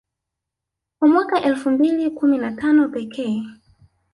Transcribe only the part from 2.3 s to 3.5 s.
na tano pekee